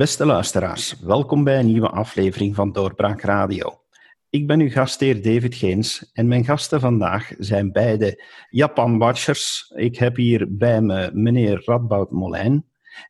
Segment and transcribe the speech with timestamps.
[0.00, 3.80] Beste luisteraars, welkom bij een nieuwe aflevering van Doorbraak Radio.
[4.30, 9.72] Ik ben uw gastheer David Geens en mijn gasten vandaag zijn beide Japan-watchers.
[9.74, 12.66] Ik heb hier bij me meneer Radboud Molijn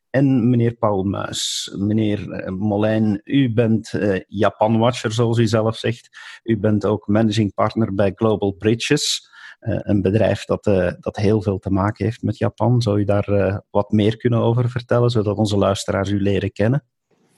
[0.09, 1.73] en meneer Paul Muis.
[1.77, 6.09] Meneer eh, Molijn, u bent uh, Japan-watcher, zoals u zelf zegt.
[6.43, 9.29] U bent ook managing partner bij Global Bridges.
[9.61, 12.81] Uh, een bedrijf dat, uh, dat heel veel te maken heeft met Japan.
[12.81, 16.83] Zou u daar uh, wat meer kunnen over vertellen, zodat onze luisteraars u leren kennen?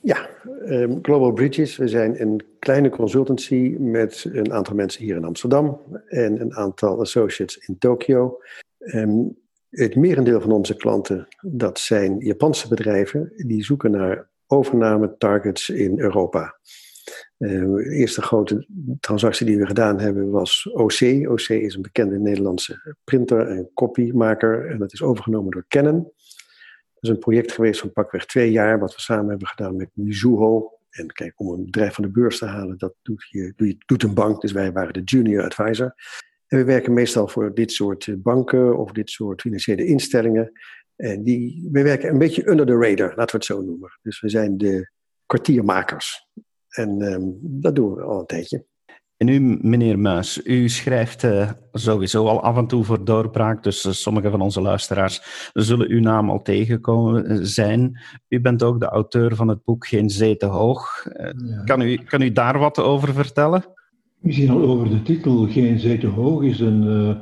[0.01, 0.29] Ja,
[0.65, 5.79] um, Global Bridges, we zijn een kleine consultancy met een aantal mensen hier in Amsterdam
[6.07, 8.37] en een aantal associates in Tokio.
[8.79, 9.37] Um,
[9.69, 15.99] het merendeel van onze klanten, dat zijn Japanse bedrijven, die zoeken naar overname targets in
[15.99, 16.55] Europa.
[17.37, 18.67] Uh, de eerste grote
[18.99, 21.27] transactie die we gedaan hebben was OC.
[21.29, 26.03] OC is een bekende Nederlandse printer en copymaker en dat is overgenomen door Canon.
[26.93, 29.89] Dat is een project geweest van pakweg twee jaar, wat we samen hebben gedaan met
[29.93, 30.71] Mizuho.
[30.89, 34.13] En kijk, om een bedrijf van de beurs te halen, dat doet, je, doet een
[34.13, 34.41] bank.
[34.41, 35.93] Dus wij waren de junior advisor.
[36.47, 40.51] En we werken meestal voor dit soort banken of dit soort financiële instellingen.
[40.95, 43.99] En die, we werken een beetje under the radar, laten we het zo noemen.
[44.01, 44.89] Dus we zijn de
[45.25, 46.27] kwartiermakers.
[46.73, 48.65] En um, dat doen we al een tijdje.
[49.17, 53.85] En u, meneer Muis, u schrijft uh, sowieso al af en toe voor doorbraak, dus
[53.85, 57.99] uh, sommige van onze luisteraars zullen uw naam al tegengekomen eh, zijn.
[58.27, 61.05] U bent ook de auteur van het boek Geen Zee te Hoog.
[61.45, 61.63] Ja.
[61.63, 63.72] kan, u, kan u daar wat over vertellen?
[64.23, 67.15] Misschien al over de titel Geen Zee te Hoog is een, uh,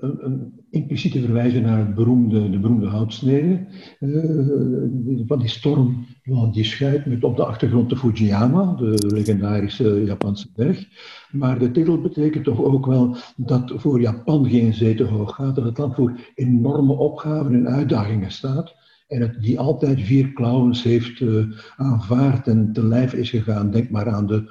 [0.00, 3.66] een, een impliciete verwijzing naar het beroemde, de beroemde houtsnede.
[4.00, 10.04] Uh, van die storm van die schuit met op de achtergrond de Fujiyama, de legendarische
[10.04, 10.86] Japanse berg.
[11.32, 15.54] Maar de titel betekent toch ook wel dat voor Japan geen zee te hoog gaat,
[15.54, 18.74] dat het land voor enorme opgaven en uitdagingen staat.
[19.08, 21.44] En het, die altijd vier klauwens heeft uh,
[21.76, 23.70] aanvaard en te lijf is gegaan.
[23.70, 24.50] Denk maar aan de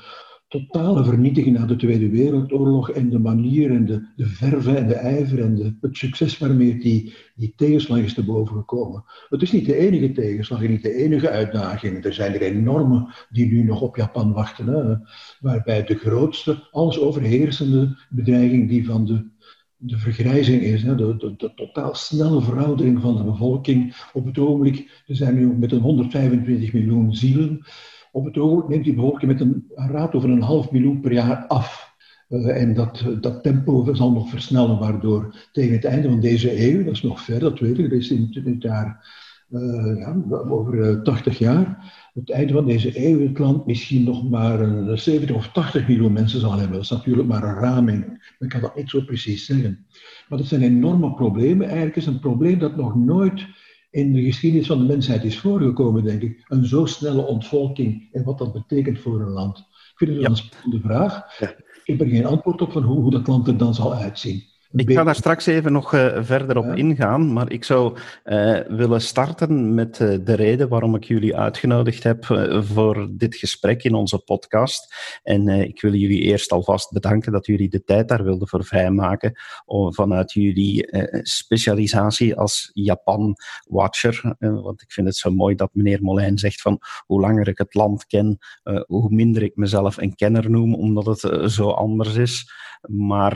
[0.55, 4.93] totale vernietiging na de Tweede Wereldoorlog en de manier en de, de verve en de
[4.93, 9.03] ijver en de, het succes waarmee die, die tegenslag is te boven gekomen.
[9.29, 12.05] Het is niet de enige tegenslag en niet de enige uitdaging.
[12.05, 15.07] Er zijn er enorme die nu nog op Japan wachten.
[15.39, 19.33] Waarbij de grootste, alles overheersende bedreiging die van de
[19.77, 23.95] de vergrijzing is, hè, de, de, totaal snelle veroudering van de bevolking.
[24.13, 27.65] Op het ogenblik, we zijn nu met een 125 miljoen zielen.
[28.15, 31.47] Op het ogenblik neemt die bevolking met een, raad over een half miljoen per jaar
[31.47, 31.95] af.
[32.29, 36.83] Uh, en dat, dat tempo zal nog versnellen, waardoor tegen het einde van deze eeuw,
[36.83, 39.07] dat is nog ver, dat weet ik, dat is in het jaar
[39.49, 44.29] uh, ja, over uh, 80 jaar, het einde van deze eeuw het land misschien nog
[44.29, 46.73] maar een 70 of 80 miljoen mensen zal hebben.
[46.73, 48.33] Dat is natuurlijk maar een raming.
[48.39, 49.85] Men kan dat niet zo precies zeggen.
[50.29, 51.67] Maar dat zijn enorme problemen.
[51.67, 53.47] Eigenlijk is een probleem dat nog nooit
[53.95, 56.45] in de geschiedenis van de mensheid is voorgekomen, denk ik.
[56.47, 59.57] Een zo snelle ontvolking en wat dat betekent voor een land.
[59.57, 60.29] Ik vind het ja.
[60.29, 61.39] een spannende vraag.
[61.39, 61.49] Ja.
[61.49, 64.43] Ik heb er geen antwoord op van hoe, hoe dat land er dan zal uitzien.
[64.75, 66.73] Ik ga daar straks even nog uh, verder op ja.
[66.73, 72.03] ingaan, maar ik zou uh, willen starten met uh, de reden waarom ik jullie uitgenodigd
[72.03, 74.95] heb voor dit gesprek in onze podcast.
[75.23, 79.39] En ik wil jullie eerst alvast bedanken dat jullie de tijd daar wilden voor vrijmaken
[79.65, 80.87] om, vanuit jullie
[81.21, 84.35] specialisatie als Japan-watcher.
[84.39, 87.73] want ik vind het zo mooi dat meneer Molijn zegt van hoe langer ik het
[87.73, 88.37] land ken,
[88.85, 92.51] hoe minder ik mezelf een kenner noem, omdat het zo anders is.
[92.87, 93.33] Maar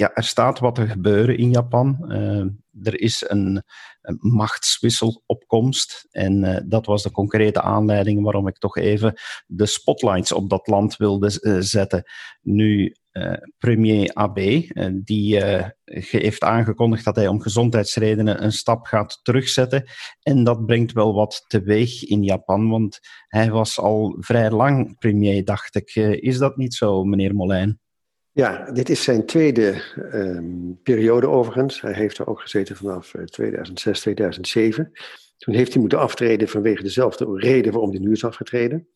[0.00, 2.04] ja, er staat wat te gebeuren in Japan.
[2.08, 2.44] Uh,
[2.86, 3.62] er is een,
[4.02, 6.06] een machtswisselopkomst.
[6.10, 9.14] En uh, dat was de concrete aanleiding waarom ik toch even
[9.46, 12.02] de spotlights op dat land wilde uh, zetten.
[12.42, 12.94] Nu,
[13.58, 14.70] premier Abe,
[15.04, 15.44] die
[15.94, 19.84] heeft aangekondigd dat hij om gezondheidsredenen een stap gaat terugzetten.
[20.22, 25.44] En dat brengt wel wat teweeg in Japan, want hij was al vrij lang premier,
[25.44, 25.94] dacht ik.
[26.20, 27.80] is dat niet zo, meneer Molijn?
[28.32, 29.82] Ja, dit is zijn tweede
[30.12, 31.80] um, periode overigens.
[31.80, 34.92] Hij heeft er ook gezeten vanaf 2006, 2007.
[35.36, 38.88] Toen heeft hij moeten aftreden vanwege dezelfde reden waarom hij nu is afgetreden.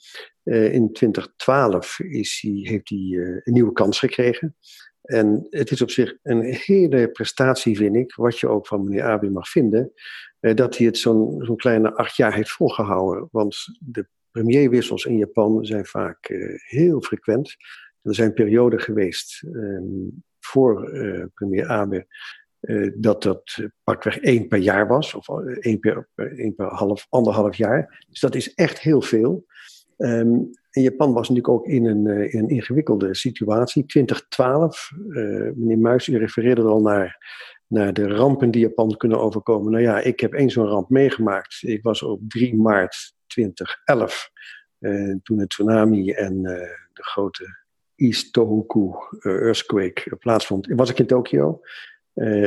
[0.44, 4.56] Uh, in 2012 is hij, heeft hij uh, een nieuwe kans gekregen.
[5.02, 9.02] En het is op zich een hele prestatie, vind ik, wat je ook van meneer
[9.02, 9.92] Abe mag vinden,
[10.40, 13.28] dat hij het zo'n zo'n kleine acht jaar heeft volgehouden.
[13.31, 16.26] Want de premierwissels in Japan zijn vaak
[16.69, 17.56] heel frequent.
[18.04, 22.06] Er zijn perioden geweest um, voor uh, premier Abe
[22.60, 27.06] uh, dat dat pakweg één per jaar was, of eh, één per, één per half,
[27.08, 28.04] anderhalf jaar.
[28.08, 29.46] Dus dat is echt heel veel.
[29.96, 33.86] Um, en Japan was natuurlijk ook in een, in ingewikkelde situatie.
[33.86, 34.90] 2012,
[35.54, 37.18] meneer Muis, u refereerde er al naar,
[37.66, 39.72] naar de rampen die Japan kunnen overkomen.
[39.72, 41.58] Nou ja, ik heb één zo'n ramp meegemaakt.
[41.60, 44.30] Ik was op 3 maart 2011,
[45.22, 46.42] toen het tsunami en
[46.92, 47.63] de grote
[47.96, 51.61] East Tohoku earthquake plaatsvond, was ik in Tokio.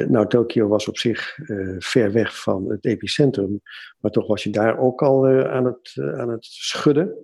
[0.08, 1.40] nou, Tokio was op zich
[1.78, 3.62] ver weg van het epicentrum,
[4.00, 7.16] maar toch was je daar ook al aan, het, aan het schudden.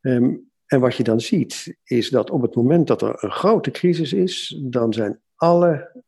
[0.00, 0.34] Ehm,
[0.66, 4.12] en wat je dan ziet, is dat op het moment dat er een grote crisis
[4.12, 6.02] is, dan zijn alle.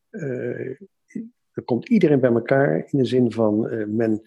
[1.53, 4.23] Er komt iedereen bij elkaar in de zin van men.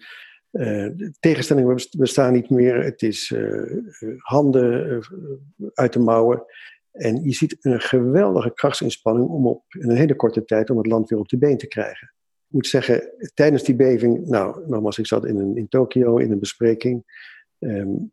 [1.20, 2.84] Tegenstellingen bestaan niet meer.
[2.84, 3.34] Het is
[4.18, 5.00] handen
[5.74, 6.44] uit de mouwen.
[6.94, 10.86] En je ziet een geweldige krachtsinspanning om op in een hele korte tijd om het
[10.86, 12.12] land weer op de been te krijgen.
[12.46, 16.38] Ik moet zeggen, tijdens die beving, nou, nogmaals, ik zat in, in Tokio in een
[16.38, 17.04] bespreking.
[17.58, 18.12] Um,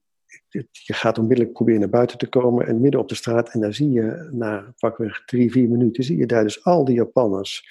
[0.71, 3.53] je gaat onmiddellijk proberen naar buiten te komen en midden op de straat.
[3.53, 6.95] En daar zie je na pakweg drie, vier minuten, zie je daar dus al die
[6.95, 7.69] Japanners.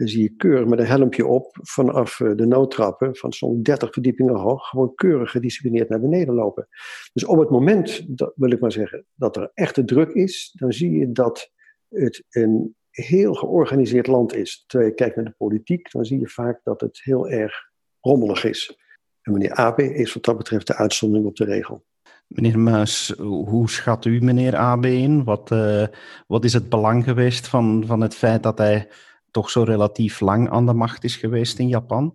[0.00, 3.92] Dan zie je keurig met een helmpje op vanaf eh, de noodtrappen van zo'n 30
[3.92, 4.68] verdiepingen hoog.
[4.68, 6.68] Gewoon keurig gedisciplineerd naar beneden lopen.
[7.12, 10.72] Dus op het moment, dat wil ik maar zeggen, dat er echte druk is, dan
[10.72, 11.50] zie je dat
[11.88, 14.64] het een heel georganiseerd land is.
[14.66, 17.54] Terwijl je kijkt naar de politiek, dan zie je vaak dat het heel erg
[18.00, 18.78] rommelig is.
[19.22, 21.84] En meneer Abe is wat dat betreft de uitzondering op de regel.
[22.26, 25.24] Meneer Muis, hoe schat u meneer AB in?
[25.24, 25.86] Wat, uh,
[26.26, 28.88] wat is het belang geweest van, van het feit dat hij
[29.30, 32.14] toch zo relatief lang aan de macht is geweest in Japan?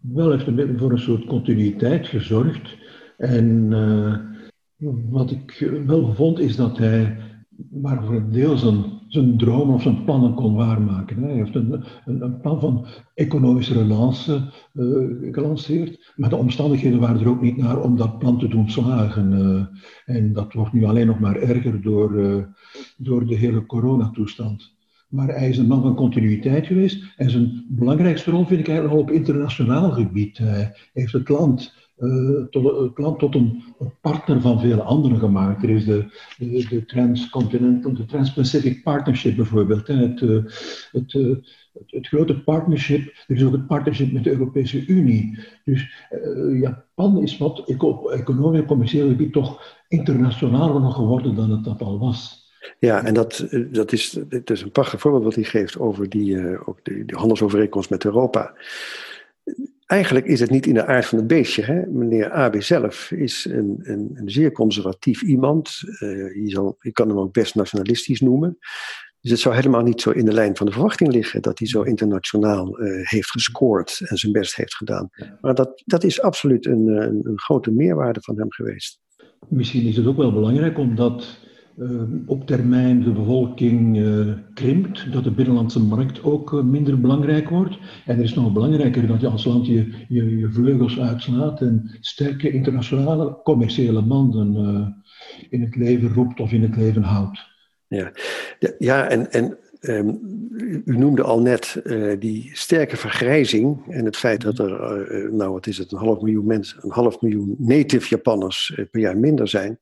[0.00, 2.76] Wel, heeft een voor een soort continuïteit gezorgd.
[3.16, 4.16] En uh,
[5.10, 7.16] wat ik wel vond, is dat hij
[7.70, 11.22] maar voor een deel zijn, zijn dromen of zijn plannen kon waarmaken.
[11.22, 17.28] Hij heeft een, een, plan van economische relance uh, gelanceerd, maar de omstandigheden waren er
[17.28, 19.32] ook niet naar om dat plan te doen slagen.
[19.32, 22.12] Uh, en dat wordt nu alleen nog maar erger door,
[22.96, 24.75] door de hele coronatoestand.
[25.16, 28.96] Maar hij is een man van continuïteit geweest en zijn belangrijkste rol vind ik eigenlijk
[28.96, 30.38] al op internationaal gebied.
[30.38, 33.62] Hij heeft het land uh, tot, het land tot een,
[34.00, 35.62] partner van vele anderen gemaakt.
[35.62, 36.04] Er is de,
[36.38, 39.86] de, de Transcontinental, de Trans-Pacific Partnership bijvoorbeeld.
[39.86, 39.94] Hè.
[39.94, 40.44] Het, uh,
[40.92, 41.12] het,
[41.86, 45.38] het, grote partnership, er is ook het partnership met de Europese Unie.
[45.64, 46.08] Dus
[46.60, 51.98] Japan is wat op economisch en commercieel gebied toch internationaler geworden dan het dat al
[51.98, 52.45] was.
[52.78, 56.66] Ja, en dat, dat is, het is een prachtig voorbeeld wat hij geeft over die,
[56.66, 58.54] ook die, die handelsovereenkomst met Europa
[59.86, 61.62] eigenlijk is het niet in de aard van het beestje.
[61.62, 61.86] Hè?
[61.86, 65.80] Meneer Abe zelf is een, een, een zeer conservatief iemand.
[65.82, 68.58] Uh, je, zal, je kan hem ook best nationalistisch noemen.
[69.20, 71.68] Dus het zou helemaal niet zo in de lijn van de verwachting liggen dat hij
[71.68, 75.10] zo internationaal uh, heeft gescoord en zijn best heeft gedaan.
[75.40, 79.00] Maar dat, dat is absoluut een, een, een grote meerwaarde van hem geweest.
[79.48, 81.38] Misschien is het ook wel belangrijk omdat
[82.26, 87.78] op termijn de bevolking uh, krimpt, dat de binnenlandse markt ook uh, minder belangrijk wordt.
[88.04, 92.50] En er is nog belangrijker dat je als land je, je, vleugels uitslaat en sterke
[92.50, 95.04] internationale commerciële banden
[95.50, 97.46] in het leven roept of in het leven houdt.
[97.88, 98.12] Ja,
[98.78, 100.08] ja en, en Ehm,
[100.84, 101.82] u noemde al net
[102.18, 106.46] die sterke vergrijzing en het feit dat er, nou wat is het, een half miljoen
[106.46, 109.78] mensen, een half miljoen native Japanners per jaar minder zijn.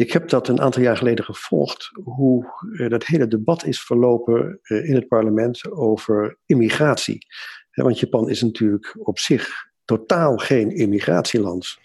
[0.00, 2.44] Ik heb dat een aantal jaar geleden gevolgd, hoe
[2.88, 7.26] dat hele debat is verlopen in het parlement over immigratie.
[7.70, 9.50] want Japan is natuurlijk op zich
[9.84, 11.76] totaal geen immigratieland.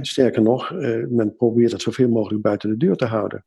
[0.00, 0.70] Sterker nog,
[1.08, 3.44] men probeert het zoveel mogelijk buiten de deur te houden.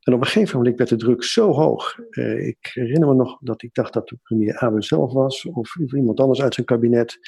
[0.00, 1.98] En op een gegeven moment werd de druk zo hoog.
[2.38, 6.20] Ik herinner me nog dat ik dacht dat de premier Abe zelf was, of iemand
[6.20, 7.18] anders uit zijn kabinet,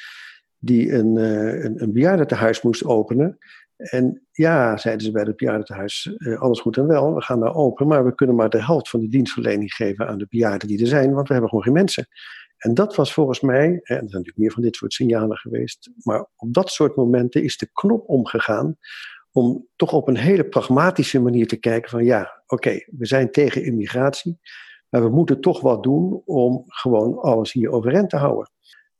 [0.59, 3.37] die een, een, een bejaardentehuis moest openen.
[3.77, 7.55] En ja, zeiden ze bij het bejaardentehuis, uh, alles goed en wel, we gaan daar
[7.55, 10.81] open, maar we kunnen maar de helft van de dienstverlening geven aan de bejaarden die
[10.81, 12.07] er zijn, want we hebben gewoon geen mensen.
[12.57, 15.89] En dat was volgens mij, en er zijn natuurlijk meer van dit soort signalen geweest,
[16.03, 18.77] maar op dat soort momenten is de knop omgegaan
[19.31, 23.63] om toch op een hele pragmatische manier te kijken van ja, oké, we zijn tegen
[23.63, 24.39] immigratie,
[24.89, 28.51] maar we moeten toch wat doen om gewoon alles hier overeind te houden.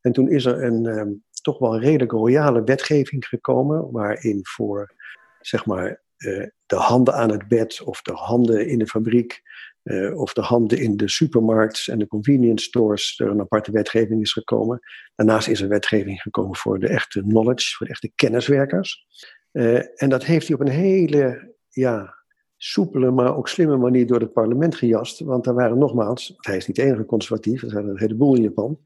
[0.02, 1.12] En toen is er een ehm,
[1.44, 4.94] toch wel redelijk royale wetgeving gekomen, waarin voor
[5.42, 9.42] zeg maar uh, de handen aan het bed of de handen in de fabriek
[9.84, 14.22] uh, of de handen in de supermarkts en de convenience stores er een aparte wetgeving
[14.22, 14.80] is gekomen.
[15.16, 19.06] Daarnaast is er wetgeving gekomen voor de echte knowledge, voor de echte kenniswerkers.
[19.52, 22.16] Uh, en dat heeft hij op een hele ja,
[22.58, 25.20] soepele, maar ook slimme manier door het parlement gejast.
[25.20, 28.42] Want er waren nogmaals, hij is niet de enige conservatief, er zijn een heleboel in
[28.42, 28.80] Japan.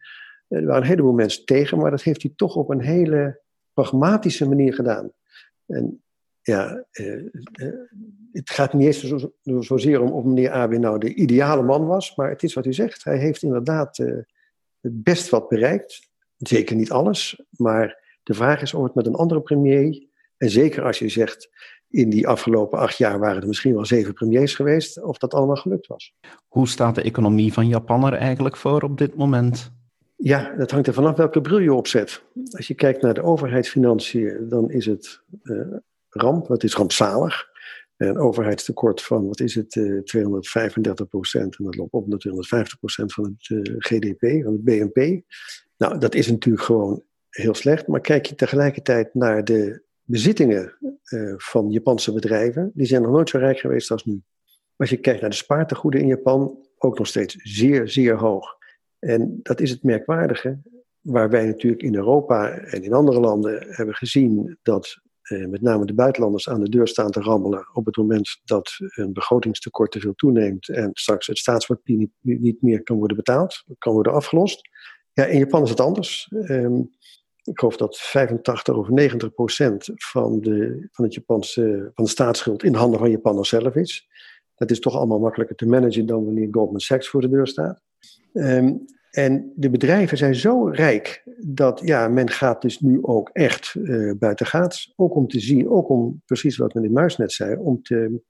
[0.48, 3.42] Er waren een heleboel mensen tegen, maar dat heeft hij toch op een hele
[3.74, 5.12] pragmatische manier gedaan.
[5.66, 6.02] En
[6.42, 7.74] ja, eh, eh,
[8.32, 12.16] het gaat niet eens zo, zozeer om of meneer Abe nou de ideale man was,
[12.16, 13.04] maar het is wat u zegt.
[13.04, 14.18] Hij heeft inderdaad eh,
[14.82, 16.10] best wat bereikt.
[16.38, 20.84] Zeker niet alles, maar de vraag is of het met een andere premier En zeker
[20.84, 21.50] als je zegt,
[21.90, 25.56] in die afgelopen acht jaar waren er misschien wel zeven premiers geweest, of dat allemaal
[25.56, 26.14] gelukt was.
[26.48, 29.72] Hoe staat de economie van Japan er eigenlijk voor op dit moment?
[30.18, 32.24] Ja, dat hangt er vanaf welke bril je opzet.
[32.52, 35.78] Als je kijkt naar de overheidsfinanciën, dan is het uh,
[36.10, 37.46] ramp, het is rampzalig.
[37.98, 41.58] Een overheidstekort van, wat is het, uh, 235 procent.
[41.58, 45.22] En dat loopt op naar 250 procent van het uh, GDP, van het BNP.
[45.78, 47.88] Nou, dat is natuurlijk gewoon heel slecht.
[47.88, 50.78] Maar kijk je tegelijkertijd naar de bezittingen
[51.38, 54.22] van Japanse bedrijven, die zijn nog nooit zo rijk geweest als nu.
[54.76, 58.57] Als je kijkt naar de spaartegoeden in Japan, ook nog steeds zeer, zeer hoog.
[59.00, 60.60] En dat is het merkwaardige,
[61.02, 65.86] waar wij natuurlijk in Europa en in andere landen hebben gezien dat eh, met name
[65.86, 70.00] de buitenlanders aan de deur staan te rammelen op het moment dat een begrotingstekort te
[70.00, 74.70] veel toeneemt en straks het staatspapier niet, meer kan worden betaald, kan worden afgelost.
[75.14, 76.32] Ja, in Japan is het anders.
[76.32, 76.90] Um,
[77.44, 82.64] ik geloof dat 85 of 90 procent van de, van, het Japanse, van de staatsschuld
[82.64, 84.08] in handen van Japanners zelf is.
[84.56, 87.82] Dat is toch allemaal makkelijker te managen dan wanneer Goldman Sachs voor de deur staat.
[88.38, 93.76] Um, en de bedrijven zijn zo rijk dat ja, men gaat dus nu ook echt
[93.76, 94.94] uh, buiten gaat.
[94.96, 98.22] Ook om te zien, ook om precies wat meneer Muis net zei, om te,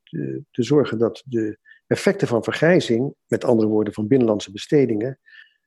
[0.52, 5.20] te, zorgen dat de effecten van vergrijzing, met andere woorden van binnenlandse bestedingen,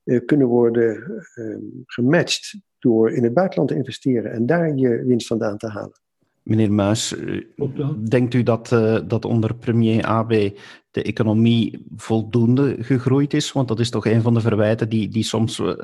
[0.04, 1.56] uh, kunnen worden uh,
[1.86, 6.00] gematcht door in het buitenland te investeren en daar je winst vandaan te halen.
[6.50, 7.14] Meneer Muis,
[8.08, 10.56] denkt u dat, uh, dat onder premier Abe
[10.90, 13.52] de economie voldoende gegroeid is?
[13.52, 15.74] Want dat is toch een van de verwijten die, die soms uh,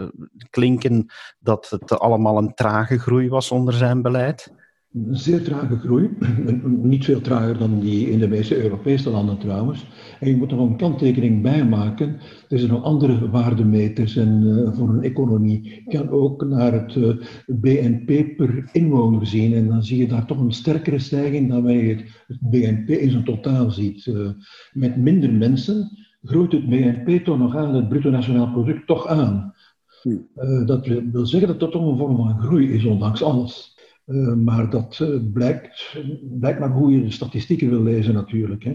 [0.50, 1.06] klinken
[1.38, 4.52] dat het allemaal een trage groei was onder zijn beleid?
[4.96, 6.10] Een zeer trage groei.
[6.92, 9.86] Niet veel trager dan die in de meeste Europese landen trouwens.
[10.20, 12.16] En je moet er nog een kanttekening bij maken.
[12.48, 15.82] Er zijn nog andere waardemeters en, uh, voor een economie.
[15.84, 19.54] Je kan ook naar het uh, eh, BNP per inwoner zien.
[19.54, 22.88] En dan zie je daar toch een sterkere stijging dan wanneer je het, het BNP
[22.88, 24.06] in zijn totaal ziet.
[24.06, 24.30] Uh,
[24.72, 25.90] met minder mensen
[26.22, 29.54] groeit het BNP toch nog aan, het bruto nationaal product toch aan.
[30.02, 33.75] Uh, dat wil zeggen dat dat toch een vorm van groei is, ondanks alles.
[34.06, 35.96] Uh, maar dat uh, blijkt,
[36.38, 38.64] blijkt maar hoe je de statistieken wil lezen natuurlijk.
[38.64, 38.74] Hè.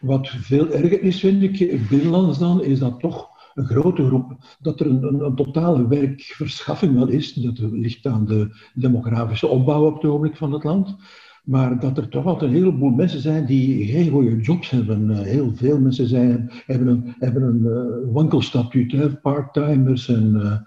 [0.00, 4.80] Wat veel erger is, vind ik, binnenlands dan, is dat toch een grote groep, dat
[4.80, 7.32] er een, een, totale werkverschaffing wel is.
[7.32, 10.96] Dat ligt aan de demografische opbouw op het ogenblik van het land.
[11.44, 15.10] Maar dat er toch altijd een heleboel mensen zijn die geen goede jobs hebben.
[15.10, 20.64] Uh, heel veel mensen zijn, hebben een, hebben een wankelstatuut, part-timers en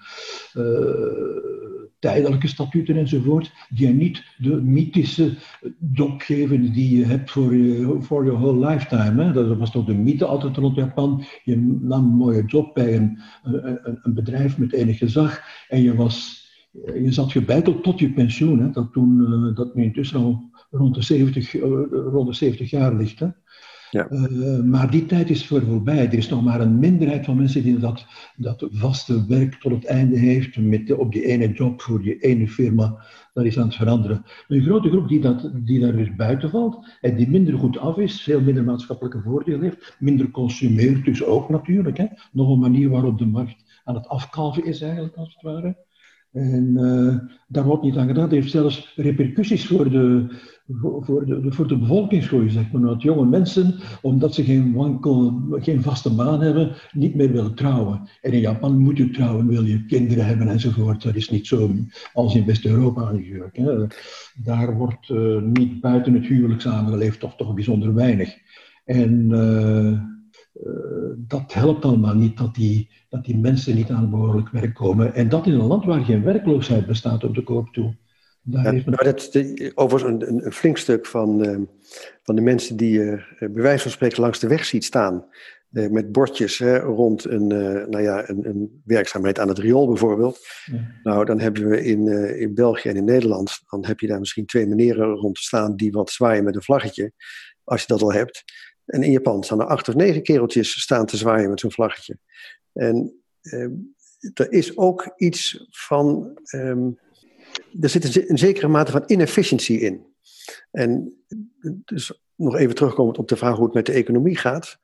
[2.01, 5.33] tijdelijke statuten enzovoort, die je niet de mythische
[5.93, 9.23] job geven die je hebt voor je, voor je whole lifetime.
[9.23, 9.31] Hè.
[9.31, 11.23] Dat was toch de mythe altijd rond Japan.
[11.43, 16.47] Je nam een mooie job bij een, een, bedrijf met enig gezag en je, was,
[16.93, 18.59] je zat gebeiteld tot je pensioen.
[18.59, 18.69] Hè.
[18.69, 22.95] Dat, toen, uh, dat nu intussen al rond de 70, uh, rond de 70 jaar
[22.95, 23.19] ligt.
[23.19, 23.27] Hè.
[23.91, 24.07] Ja.
[24.09, 26.05] Uh, maar die tijd is voor voorbij.
[26.05, 28.05] Er is nog maar een minderheid van mensen die dat,
[28.35, 32.47] dat vaste werk tot het einde heeft met op die ene job voor die ene
[32.47, 33.05] firma.
[33.33, 34.25] Dat is aan het veranderen.
[34.47, 37.97] Een grote groep die, dat, die daar dus buiten valt en die minder goed af
[37.97, 41.97] is, veel minder maatschappelijke voordeel heeft, minder consumeert dus ook natuurlijk.
[41.97, 42.05] Hè.
[42.31, 45.75] Nog een manier waarop de markt aan het afkalven is eigenlijk, als het ware.
[46.31, 47.15] En uh,
[47.47, 48.23] daar wordt niet aan gedaan.
[48.23, 50.25] Het heeft zelfs repercussies voor de,
[50.99, 52.81] voor de, voor de bevolkingsgroei, zeg maar.
[52.81, 58.09] Dat jonge mensen, omdat ze geen, wankel, geen vaste baan hebben, niet meer willen trouwen.
[58.21, 61.03] En in Japan moet je trouwen, wil je kinderen hebben enzovoort.
[61.03, 61.71] Dat is niet zo
[62.13, 63.55] als in West-Europa natuurlijk.
[63.57, 63.85] Hè.
[64.43, 68.37] Daar wordt uh, niet buiten het huwelijk samengeleefd, of toch bijzonder weinig.
[68.85, 69.99] En uh,
[71.17, 75.13] dat helpt allemaal niet dat die, dat die mensen niet aan behoorlijk werk komen.
[75.13, 77.95] En dat in een land waar geen werkloosheid bestaat op de koop toe.
[78.43, 81.57] Daar ja, nou, dat is overigens een, een, flink stuk van, uh,
[82.23, 85.25] van de mensen die je uh, bij wijze van spreken langs de weg ziet staan.
[85.71, 87.47] Uh, met bordjes hè, rond een,
[87.89, 90.39] nou ja, een, een, werkzaamheid aan het riool bijvoorbeeld.
[90.65, 90.99] Ja.
[91.03, 94.45] Nou, dan hebben we in, in België en in Nederland, dan heb je daar misschien
[94.45, 97.11] twee meneren rond staan die wat zwaaien met een vlaggetje,
[97.63, 98.43] als je dat al hebt.
[98.91, 102.17] En in Japan staan er acht of negen kereltjes staan te zwaaien met zo'n vlaggetje.
[102.73, 103.23] En
[104.33, 106.37] er is ook iets van.
[106.55, 106.99] Um,
[107.81, 110.05] er zit een, zekere mate van inefficiency in.
[110.71, 111.13] En
[111.85, 114.77] dus nog even terugkomend op de vraag hoe het met de economie gaat.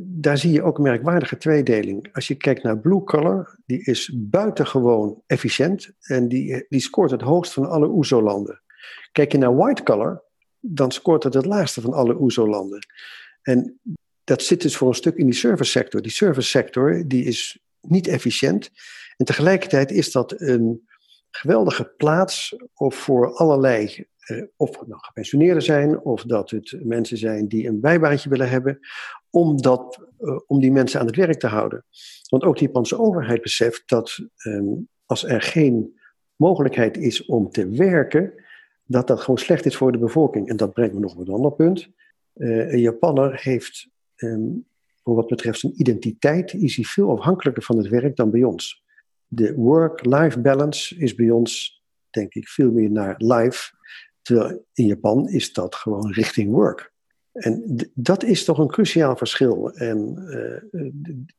[0.00, 2.08] Daar zie je ook een merkwaardige tweedeling.
[2.12, 7.20] Als je kijkt naar blue collar, die is buitengewoon efficiënt en die, die scoort het
[7.20, 8.62] hoogst van alle OESO-landen.
[9.12, 10.22] Kijk je naar white collar,
[10.60, 12.86] dan scoort het het laagste van alle OESO-landen.
[13.46, 13.80] En
[14.24, 16.02] dat zit dus voor een stuk in die service sector.
[16.02, 18.70] Die service sector die is niet efficiënt.
[19.16, 20.88] En tegelijkertijd is dat een
[21.30, 24.06] geweldige plaats voor allerlei
[24.56, 28.78] of het nou gepensioneerden zijn, of dat het mensen zijn die een bijbaantje willen hebben,
[29.30, 30.08] om, dat,
[30.46, 31.84] om die mensen aan het werk te houden.
[32.28, 34.74] Want ook de Japanse overheid beseft dat ehm,
[35.04, 36.00] als er geen
[36.36, 38.32] mogelijkheid is om te werken,
[38.84, 40.48] dat dat gewoon slecht is voor de bevolking.
[40.48, 41.90] En dat brengt me nog op een ander punt.
[42.36, 44.66] Uh, een Japanner heeft, um,
[45.02, 48.84] voor wat betreft zijn identiteit, is hij veel afhankelijker van het werk dan bij ons.
[49.26, 53.74] De work-life balance is bij ons, denk ik, veel meer naar life.
[54.22, 56.92] Terwijl in Japan is dat gewoon richting work.
[57.32, 59.72] En dat is toch een cruciaal verschil.
[59.72, 60.16] En
[60.72, 60.90] uh,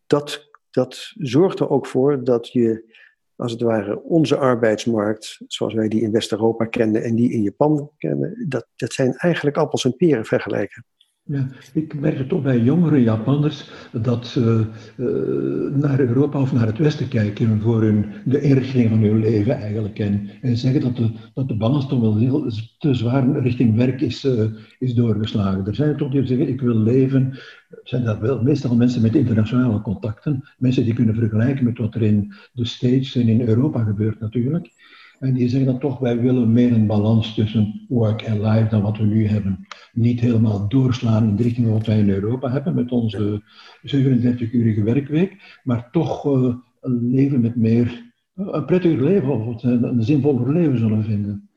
[0.07, 2.95] dat, dat zorgt er ook voor dat je
[3.37, 7.91] als het ware onze arbeidsmarkt, zoals wij die in West-Europa kennen en die in Japan
[7.97, 10.85] kennen, dat, dat zijn eigenlijk appels en peren vergelijken.
[11.27, 14.65] Ja, ik merk het toch bij jongere Japanners dat ze
[14.97, 19.55] uh, naar Europa of naar het Westen kijken voor hun, de inrichting van hun leven
[19.55, 19.99] eigenlijk.
[19.99, 24.01] En, en zeggen dat de, dat de balans toch wel heel te zwaar richting werk
[24.01, 24.43] is, uh,
[24.79, 25.65] is doorgeslagen.
[25.65, 27.37] Er zijn toch die zeggen, ik wil leven,
[27.83, 30.43] zijn dat wel meestal mensen met internationale contacten.
[30.57, 34.71] Mensen die kunnen vergelijken met wat er in de States en in Europa gebeurt natuurlijk.
[35.19, 38.81] En die zeggen dan toch, wij willen meer een balans tussen work en life dan
[38.81, 39.67] wat we nu hebben.
[39.93, 43.41] Niet helemaal doorslaan in de richting wat wij in Europa hebben met onze
[43.95, 50.77] 37-urige werkweek, maar toch een leven met meer, een prettiger leven of een zinvoller leven
[50.77, 51.49] zullen vinden.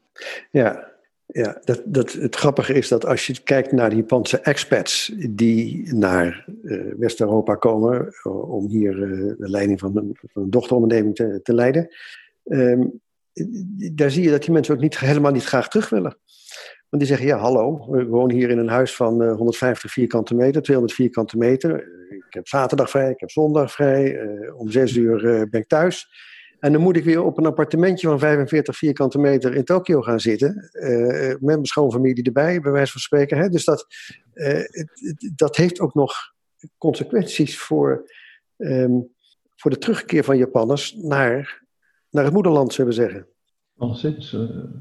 [0.51, 0.89] Ja,
[1.27, 5.95] ja, dat, dat, het grappige is dat als je kijkt naar die Japanse expats die
[5.95, 6.45] naar
[6.99, 8.13] West-Europa komen
[8.49, 8.95] om hier
[9.39, 11.89] de leiding van een, een dochteronderneming te, te leiden,
[12.45, 13.01] um,
[13.95, 16.19] daar zie je dat die mensen ook niet, helemaal niet graag terug willen.
[16.89, 20.63] Want die zeggen, ja hallo, we wonen hier in een huis van 150 vierkante meter,
[20.63, 21.99] 200 vierkante meter.
[22.27, 24.21] Ik heb zaterdag vrij, ik heb zondag vrij,
[24.57, 26.09] om zes uur ben ik thuis.
[26.61, 30.21] En dan moet ik weer op een appartementje van 45 vierkante meter in Tokio gaan
[30.21, 30.71] zitten.
[31.21, 33.51] Met mijn schoonfamilie erbij, bij wijze van spreken.
[33.51, 33.87] Dus dat,
[35.35, 36.15] dat heeft ook nog
[36.79, 38.11] consequenties voor,
[38.57, 39.15] um,
[39.57, 41.60] voor de terugkeer van Japanners naar,
[42.11, 43.27] naar het moederland, zullen we zeggen.
[43.81, 44.41] Alleszins, uh,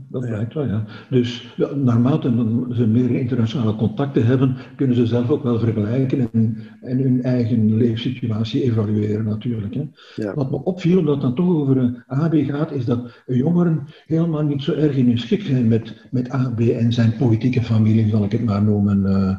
[0.10, 0.86] dat blijkt wel, ja.
[1.10, 2.30] Dus ja, naarmate
[2.72, 7.76] ze meer internationale contacten hebben, kunnen ze zelf ook wel vergelijken en, en hun eigen
[7.76, 9.74] leefsituatie evalueren natuurlijk.
[9.74, 9.88] Hè.
[10.16, 10.34] Ja.
[10.34, 14.44] Wat me opviel, omdat het dan toch over uh, AB gaat, is dat jongeren helemaal
[14.44, 18.24] niet zo erg in hun schik zijn met, met AB en zijn politieke familie, zal
[18.24, 19.06] ik het maar noemen.
[19.06, 19.38] Uh,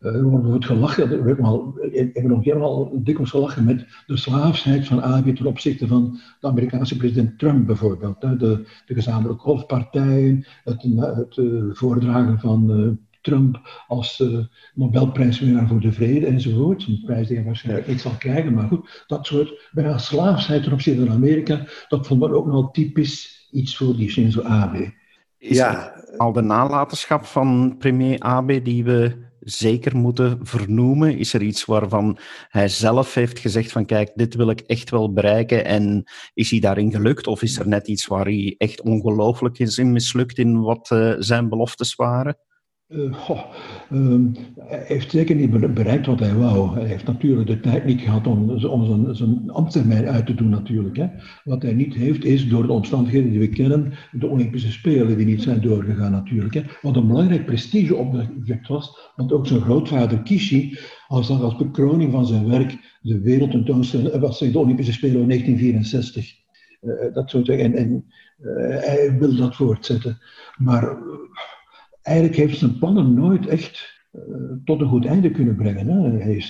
[0.00, 1.28] er wordt gelachen, we
[2.12, 6.96] hebben nog helemaal dikwijls gelachen met de slaafsheid van AB ten opzichte van de Amerikaanse
[6.96, 8.20] president Trump bijvoorbeeld.
[8.20, 8.38] De,
[8.86, 14.38] de gezamenlijke golfpartijen, het, het uh, voordragen van Trump als uh,
[14.74, 16.86] Nobelprijswinnaar voor de vrede enzovoort.
[16.86, 20.72] Een prijs die hij waarschijnlijk niet zal krijgen, maar goed, dat soort bijna slaafsheid ten
[20.72, 24.92] opzichte van Amerika, dat vond men ook nog typisch iets voor die Shinzo Abe.
[25.38, 25.94] Is ja.
[26.16, 31.18] al de nalatenschap van premier Abe die we zeker moeten vernoemen?
[31.18, 35.12] Is er iets waarvan hij zelf heeft gezegd van kijk, dit wil ik echt wel
[35.12, 36.04] bereiken en
[36.34, 37.26] is hij daarin gelukt?
[37.26, 41.14] Of is er net iets waar hij echt ongelooflijk is in mislukt in wat uh,
[41.18, 42.36] zijn beloftes waren?
[43.12, 43.40] Goh,
[43.92, 46.74] um, hij heeft zeker niet bereikt wat hij wou.
[46.74, 50.48] Hij heeft natuurlijk de tijd niet gehad om, om zijn, zijn ambtstermijn uit te doen
[50.48, 50.96] natuurlijk.
[50.96, 51.06] Hè.
[51.44, 55.26] Wat hij niet heeft is, door de omstandigheden die we kennen, de Olympische Spelen die
[55.26, 56.54] niet zijn doorgegaan natuurlijk.
[56.54, 56.62] Hè.
[56.82, 62.48] Wat een belangrijk prestigeobject was, want ook zijn grootvader Kishi, als, als bekroning van zijn
[62.48, 66.42] werk, de wereldtentoonstelling, was de Olympische Spelen in 1964.
[66.80, 67.74] Uh, dat soort dingen.
[67.74, 68.04] En,
[68.80, 70.18] hij wil dat voortzetten.
[70.56, 70.96] Maar
[72.04, 74.22] eigenlijk heeft zijn plannen nooit echt uh,
[74.64, 75.86] tot een goed einde kunnen brengen.
[75.86, 76.18] Hè.
[76.18, 76.44] Hij,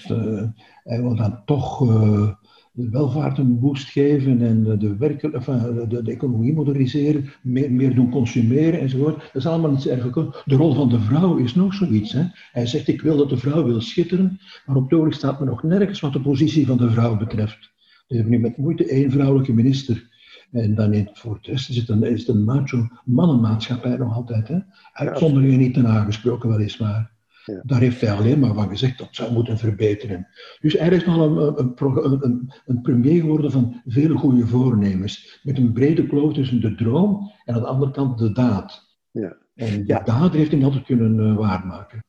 [0.85, 2.29] hij wil dan toch uh,
[2.73, 9.17] de welvaart een boost geven en de, de, economie moderniseren, meer, doen consumeren enzovoort.
[9.17, 10.13] Dat is allemaal niet erg.
[10.45, 12.13] De rol van de vrouw is nog zoiets.
[12.13, 12.23] Hè.
[12.53, 15.63] Hij zegt, ik wil dat de vrouw wil schitteren, maar op het staat me nog
[15.63, 17.73] nergens wat de positie van de vrouw betreft.
[18.09, 20.09] We hebben nu met moeite één vrouwelijke minister.
[20.55, 24.15] En dan in, voor het rest is het een, is het een macho mannenmaatschappij nog
[24.15, 24.49] altijd.
[24.49, 24.59] Hè?
[24.93, 27.13] Uitzonderingen niet ten aangesproken, weliswaar.
[27.45, 27.61] Ja.
[27.63, 30.27] Daar heeft hij alleen maar van gezegd dat zou moeten verbeteren.
[30.61, 35.41] Dus hij is nog een, een, een, een, premier geworden van vele goede voornemens.
[35.43, 38.97] Met een brede kloof tussen de droom en aan de andere kant de daad.
[39.11, 39.37] Ja.
[39.55, 40.01] En die ja.
[40.01, 42.05] daad heeft hij altijd kunnen uh, waarmaken.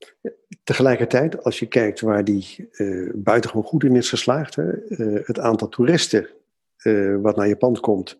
[0.63, 5.39] Tegelijkertijd, als je kijkt waar hij uh, buitengewoon goed in is geslaagd, hè, uh, het
[5.39, 6.27] aantal toeristen
[6.85, 8.17] uh, wat naar Japan komt,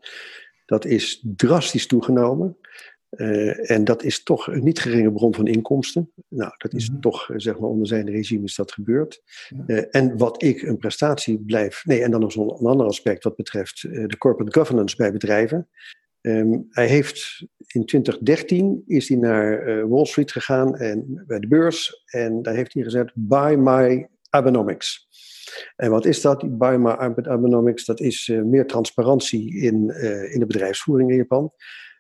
[0.65, 2.57] dat is drastisch toegenomen.
[3.09, 6.11] Uh, en dat is toch een niet geringe bron van inkomsten.
[6.27, 7.01] Nou, dat is mm -hmm.
[7.01, 9.21] toch, zeg maar, onder zijn regime is dat gebeurd.
[9.67, 11.85] Uh, en wat ik een prestatie blijf.
[11.85, 15.69] Nee, en dan nog zo'n ander aspect wat betreft de corporate governance bij bedrijven.
[16.21, 22.03] Ehm, hij heeft in 2013 is hij naar Wall Street gegaan en bij de beurs
[22.05, 25.07] en daar heeft hij gezet buy my Abenomics.
[25.75, 26.57] En wat is dat?
[26.57, 29.89] Buy my Abenomics, dat is meer transparantie in,
[30.31, 31.51] in de bedrijfsvoering in Japan.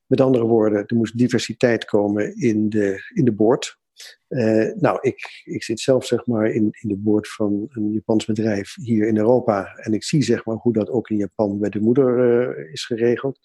[0.05, 3.77] Met andere woorden, er moest diversiteit komen in de, in de board.
[4.29, 8.25] Uh, nou, ik, ik zit zelf zeg maar in, in de board van een Japans
[8.25, 9.75] bedrijf hier in Europa.
[9.75, 13.39] En ik zie zeg maar hoe dat ook in Japan bij de moeder is geregeld.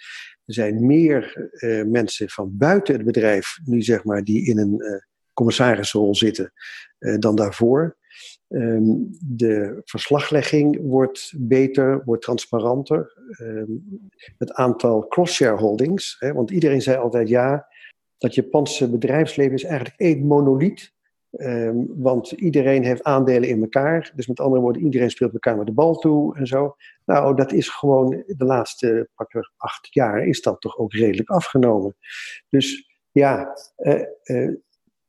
[0.44, 1.50] Er zijn meer
[1.86, 6.52] mensen van buiten het bedrijf nu zeg maar die in een commissarisrol zitten
[7.18, 7.96] dan daarvoor.
[8.52, 13.12] Um, de verslaglegging wordt beter, wordt transparanter.
[13.40, 14.08] Um,
[14.38, 17.66] het aantal cross-shareholdings, want iedereen zei altijd ja,
[18.18, 20.92] dat Japanse bedrijfsleven is eigenlijk één monoliet.
[21.30, 24.12] Um, want iedereen heeft aandelen in elkaar.
[24.14, 26.76] Dus met andere woorden, iedereen speelt elkaar met de bal toe en zo.
[27.04, 29.08] Nou, dat is gewoon de laatste
[29.56, 31.96] acht jaar is dat toch ook redelijk afgenomen.
[32.48, 34.50] Dus ja, uh,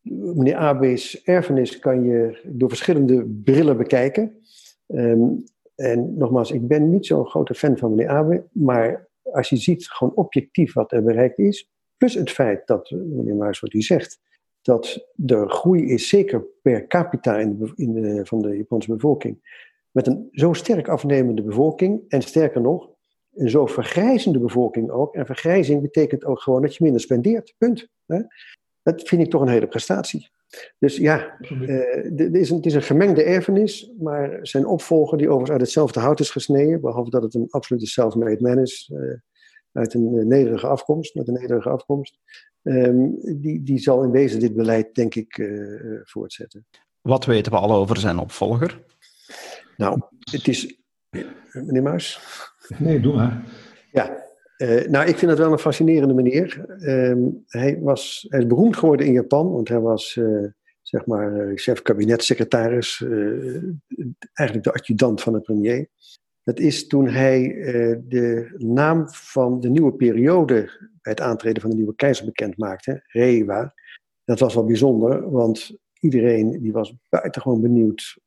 [0.02, 4.36] meneer AB's erfenis kan je door verschillende brillen bekijken.
[4.88, 5.44] Um,
[5.76, 9.88] en nogmaals, ik ben niet zo'n grote fan van meneer Abe, maar als je ziet
[9.88, 14.20] gewoon objectief wat er bereikt is, plus het feit dat, meneer Maas wat u zegt,
[14.62, 19.60] dat de groei is zeker per capita in de, van de Japanse bevolking,
[19.92, 22.90] met een zo sterk afnemende bevolking, en sterker nog,
[23.34, 25.16] een zo vergrijzende bevolking ook.
[25.16, 27.54] En vergrijzing betekent ook gewoon dat je minder spendeert.
[27.58, 27.90] Punt.
[28.84, 30.30] Dat vind ik toch een hele prestatie.
[30.80, 35.52] Dus ja, uh, is een, het is een gemengde erfenis, maar zijn opvolger, die overigens
[35.52, 39.14] uit hetzelfde hout is gesneden, behalve dat het een absolute self-made man is, uh,
[39.72, 42.20] uit een uh, nederige afkomst, met een nederige afkomst,
[42.62, 45.50] um, die, die zal in wezen dit beleid, denk ik,
[46.04, 46.66] voortzetten.
[47.02, 48.84] Wat weten we al over zijn opvolger?
[49.78, 50.76] Nou, het is.
[51.52, 52.20] Meneer Muis?
[52.78, 53.44] Nee, doe maar.
[53.92, 54.31] Ja,
[54.62, 56.66] uh, nou, ik vind het wel een fascinerende meneer.
[56.80, 60.48] Uh, hij, was, hij is beroemd geworden in Japan, want hij was uh,
[60.82, 63.04] zeg maar eh, chef kabinetssecretaris,
[64.34, 65.88] eigenlijk de adjudant van de premier.
[66.44, 67.42] Dat is toen hij
[68.08, 70.54] de naam van de nieuwe periode
[71.02, 73.74] bij het aantreden van de nieuwe keizer bekend maakte, Reiwa.
[74.24, 78.18] Dat was wel bijzonder, want iedereen die was buitengewoon benieuwd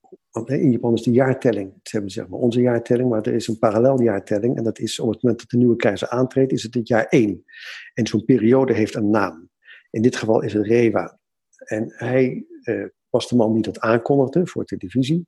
[0.43, 3.59] in Japan is de jaartelling, ze hebben zeg maar onze jaartelling, maar er is een
[3.59, 4.57] paralleljaartelling.
[4.57, 7.07] En dat is op het moment dat de nieuwe keizer aantreedt, is het het jaar
[7.07, 7.45] 1.
[7.95, 9.51] En zo'n periode heeft een naam.
[9.91, 11.19] In dit geval is het Rewa.
[11.65, 15.27] En hij eh, was de man die dat aankondigde voor televisie.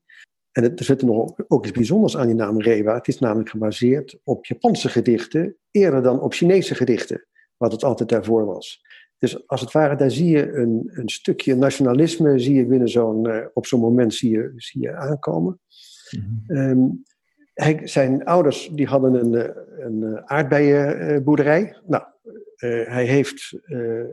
[0.53, 2.95] En er zit nog ook iets bijzonders aan die naam Rewa.
[2.95, 8.09] Het is namelijk gebaseerd op Japanse gedichten, eerder dan op Chinese gedichten, wat het altijd
[8.09, 8.85] daarvoor was.
[9.19, 13.29] Dus als het ware, daar zie je een, een stukje nationalisme, zie je binnen zo'n,
[13.29, 15.61] uh, op zo'n moment zie je, zie je aankomen.
[16.11, 16.57] Mm-hmm.
[16.57, 17.05] um,
[17.55, 21.77] hij, zijn ouders die hadden een, eh, een aardbeienboerderij.
[21.87, 24.05] Nou, uh, hij heeft uh,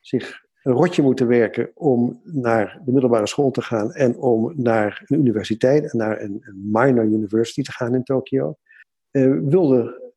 [0.00, 5.02] zich een rotje moeten werken om naar de middelbare school te gaan en om naar
[5.06, 8.56] een universiteit, naar een, een minor university te gaan in Tokio.
[9.10, 10.09] wilde uh,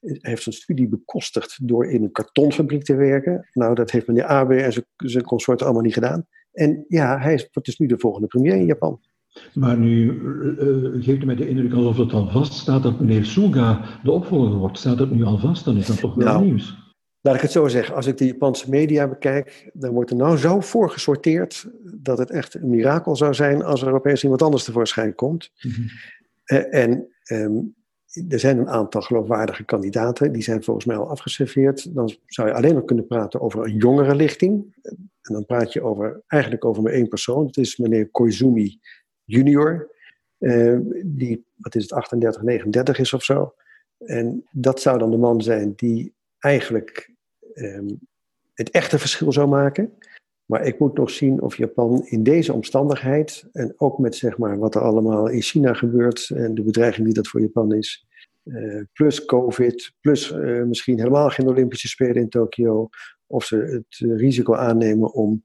[0.00, 3.48] heeft zijn studie bekostigd door in een kartonfabriek te werken.
[3.52, 6.26] Nou, dat heeft meneer Abe en zijn consorten allemaal niet gedaan.
[6.52, 9.00] En ja, hij is, is nu de volgende premier in Japan.
[9.54, 14.00] Maar nu uh, geeft u mij de indruk alsof het al vaststaat dat meneer Suga
[14.02, 14.78] de opvolger wordt.
[14.78, 15.64] Staat dat nu al vast?
[15.64, 16.76] Dan is dat toch wel nou, nieuws.
[17.20, 17.94] Laat ik het zo zeggen.
[17.94, 22.30] Als ik de Japanse media bekijk, dan wordt er nou zo voor gesorteerd dat het
[22.30, 25.50] echt een mirakel zou zijn als er opeens iemand anders tevoorschijn komt.
[25.62, 25.86] Mm -hmm.
[26.44, 27.74] uh, en um,
[28.28, 31.94] er zijn een aantal geloofwaardige kandidaten, die zijn volgens mij al afgeserveerd.
[31.94, 34.76] Dan zou je alleen nog kunnen praten over een jongere lichting.
[35.22, 37.46] En dan praat je over, eigenlijk over maar één persoon.
[37.46, 38.80] Dat is meneer Koizumi
[39.24, 39.96] junior.
[40.38, 43.54] Uh, die, wat is het, 38, 39 is of zo.
[43.98, 47.12] En dat zou dan de man zijn die eigenlijk
[47.54, 47.98] um,
[48.54, 49.92] het echte verschil zou maken.
[50.44, 54.58] Maar ik moet nog zien of Japan in deze omstandigheid, en ook met zeg maar,
[54.58, 58.07] wat er allemaal in China gebeurt en de bedreiging die dat voor Japan is,
[58.92, 62.88] plus COVID, plus uh, misschien helemaal geen Olympische Spelen in Tokio,
[63.26, 65.44] of ze het risico aannemen om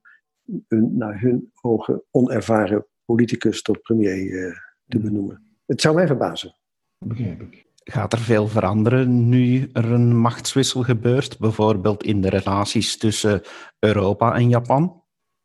[0.67, 4.53] een naar hun ogen onervaren politicus tot premier uh,
[4.87, 5.01] te hmm.
[5.01, 5.57] benoemen.
[5.65, 6.55] Het zou mij verbazen.
[6.97, 7.65] Begrijp ik.
[7.83, 13.41] Gaat er veel veranderen nu er een machtswissel gebeurt, bijvoorbeeld in de relaties tussen
[13.79, 15.02] Europa en Japan?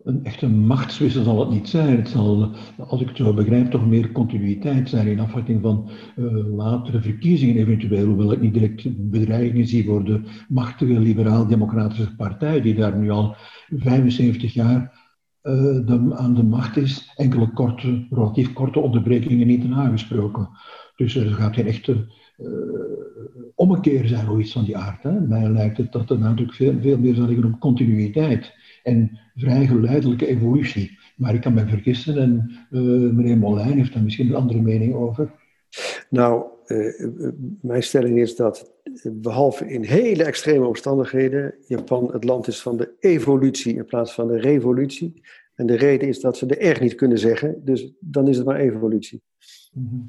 [0.08, 1.96] Een echte machtswissel zal het niet zijn.
[1.96, 6.56] Het zal, als ik het zo begrijp, toch meer continuïteit zijn in afwachting van uh,
[6.56, 8.06] latere verkiezingen eventueel.
[8.06, 13.36] Hoewel ik niet direct bedreigingen zie voor de machtige liberaal-democratische partij, die daar nu al
[13.68, 15.06] 75 jaar
[15.42, 17.12] uh, aan de macht is.
[17.16, 20.48] Enkele korte, relatief korte onderbrekingen niet aangesproken.
[20.96, 22.06] Dus er gaat geen echte
[23.54, 25.02] ommekeer zijn nog iets van die aard.
[25.02, 25.20] Hè.
[25.20, 28.56] Mij lijkt het dat er natuurlijk veel, veel meer zal liggen om continuïteit
[28.88, 30.98] en vrij geleidelijke evolutie.
[31.16, 32.50] Maar ik kan me vergissen en
[33.14, 35.32] meneer Molijn heeft daar misschien een andere mening over.
[36.10, 36.44] Nou,
[37.60, 38.72] mijn stelling is dat
[39.12, 44.28] behalve in hele extreme omstandigheden, Japan het land is van de evolutie in plaats van
[44.28, 45.22] de revolutie.
[45.54, 48.46] En de reden is dat ze de R niet kunnen zeggen, dus dan is het
[48.46, 49.22] maar evolutie.
[49.72, 50.00] Mhm.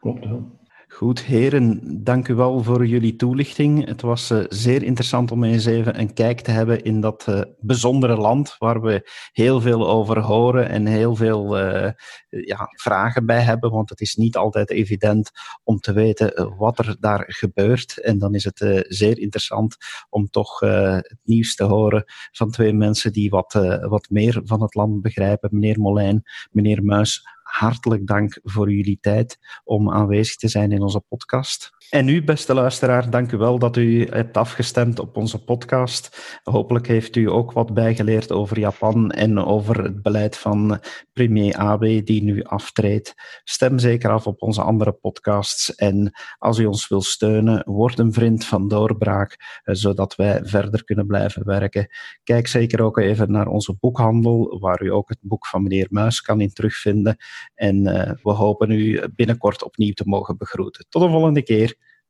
[0.00, 0.59] Klopt wel.
[0.92, 3.86] Goed, heren, dank u wel voor jullie toelichting.
[3.86, 7.40] Het was uh, zeer interessant om eens even een kijk te hebben in dat uh,
[7.58, 11.90] bijzondere land waar we heel veel over horen en heel veel uh,
[12.28, 15.30] ja, vragen bij hebben, want het is niet altijd evident
[15.64, 18.00] om te weten wat er daar gebeurt.
[18.00, 19.76] En dan is het zeer interessant
[20.08, 24.74] om toch het nieuws te horen van twee mensen die wat, wat meer van het
[24.74, 25.48] land begrijpen.
[25.52, 31.00] Meneer Molijn, meneer Muis hartelijk dank voor jullie tijd om aanwezig te zijn in onze
[31.00, 31.70] podcast.
[31.90, 36.38] En u, beste luisteraar, dank u wel dat u hebt afgestemd op onze podcast.
[36.42, 40.80] Hopelijk heeft u ook wat bijgeleerd over Japan en over het beleid van
[41.12, 43.14] premier Abe die nu aftreedt.
[43.44, 48.12] Stem zeker af op onze andere podcasts en als u ons wil steunen, word een
[48.12, 51.88] vriend van Doorbraak, eh, zodat wij verder kunnen blijven werken.
[52.22, 56.20] Kijk zeker ook even naar onze boekhandel, waar u ook het boek van meneer Muis
[56.20, 57.16] kan in terugvinden.
[57.54, 60.86] En uh, we hopen u binnenkort opnieuw te mogen begroeten.
[60.88, 61.79] Tot de volgende keer.